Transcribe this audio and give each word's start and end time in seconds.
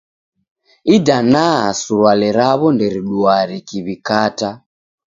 Idanaa 0.95 1.61
surwale 1.81 2.27
raw'o 2.37 2.67
nderidua 2.73 3.33
rikiw'ikata. 3.49 4.49